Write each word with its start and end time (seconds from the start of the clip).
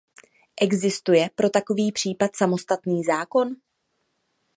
Existuje 0.61 1.29
pro 1.35 1.49
takový 1.49 1.91
případ 1.91 2.35
samostatný 2.35 3.03
zákon? 3.03 3.55